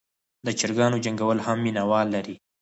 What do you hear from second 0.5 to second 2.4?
چرګانو جنګول هم مینه وال لري.